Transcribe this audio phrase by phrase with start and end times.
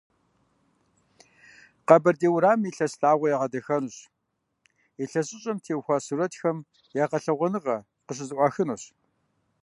[1.87, 3.97] Къэбэрдей уэрамым и лъэс лъагъуэр ягъэдахэнущ,
[5.03, 6.57] ИлъэсыщӀэм теухуа сурэтхэм
[7.03, 8.83] я гъэлъэгъуэныгъэ къыщызэӀуахынущ.